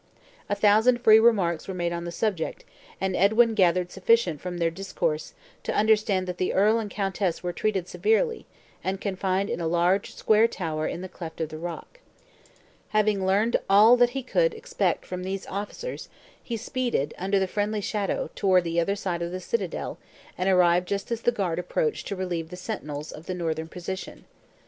A 0.49 0.55
thousand 0.55 1.01
free 1.03 1.19
remarks 1.19 1.67
were 1.67 1.75
made 1.75 1.93
on 1.93 2.05
the 2.05 2.11
subject, 2.11 2.65
and 2.99 3.15
Edwin 3.15 3.53
gathered 3.53 3.91
sufficient 3.91 4.41
from 4.41 4.57
the 4.57 4.71
discourse, 4.71 5.35
to 5.61 5.75
understand 5.75 6.25
that 6.25 6.39
the 6.39 6.53
earl 6.55 6.79
and 6.79 6.89
countess 6.89 7.43
were 7.43 7.53
treated 7.53 7.87
severely, 7.87 8.47
and 8.83 8.99
confined 8.99 9.47
in 9.47 9.61
a 9.61 9.67
large, 9.67 10.15
square 10.15 10.47
tower 10.47 10.87
in 10.87 11.01
the 11.01 11.07
cleft 11.07 11.39
of 11.39 11.49
the 11.49 11.59
rock. 11.59 11.99
Having 12.89 13.27
learned 13.27 13.57
all 13.69 13.95
that 13.95 14.09
he 14.17 14.23
could 14.23 14.55
expect 14.55 15.05
from 15.05 15.21
these 15.21 15.45
officers, 15.45 16.09
he 16.41 16.57
speeded, 16.57 17.13
under 17.19 17.37
the 17.37 17.45
friendly 17.45 17.79
shadow, 17.79 18.31
toward 18.33 18.63
the 18.63 18.79
other 18.79 18.95
side 18.95 19.21
of 19.21 19.31
the 19.31 19.39
citadel, 19.39 19.99
and 20.35 20.49
arrived 20.49 20.87
just 20.87 21.11
as 21.11 21.21
the 21.21 21.31
guard 21.31 21.59
approached 21.59 22.07
to 22.07 22.15
relieve 22.15 22.49
the 22.49 22.55
sentinels 22.57 23.11
of 23.11 23.27
the 23.27 23.35
northern 23.35 23.67
postern. 23.67 24.25